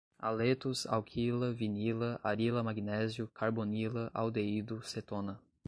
[0.17, 5.39] haletos, alquila, vinila, arila-magnésio, carbonila, aldeído, cetona